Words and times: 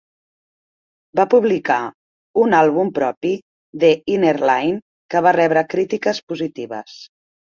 Va 1.19 1.25
publicar 1.33 1.75
un 2.43 2.55
àlbum 2.61 2.89
propi, 2.95 3.33
"The 3.83 3.91
Inner 4.15 4.33
Line", 4.51 4.81
que 5.15 5.21
va 5.27 5.35
rebre 5.39 5.65
crítiques 5.75 6.25
positives. 6.33 6.99